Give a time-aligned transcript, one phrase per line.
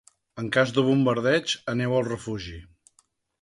[0.43, 2.57] En cas de bombardeig aneu al refugi.